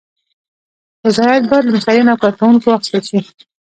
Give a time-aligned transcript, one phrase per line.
[1.05, 3.19] رضایت باید له مشتریانو او کارکوونکو واخیستل شي.